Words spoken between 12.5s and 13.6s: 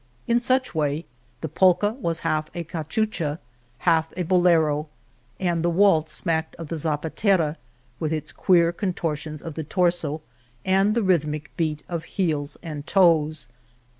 and toes.